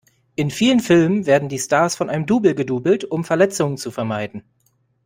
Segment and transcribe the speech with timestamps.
[0.33, 4.43] In vielen Filmen werden die Stars von einem Double gedoublet um Verletzungen zu vermeiden.